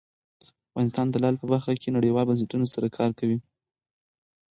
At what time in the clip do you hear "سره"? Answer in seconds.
2.73-2.87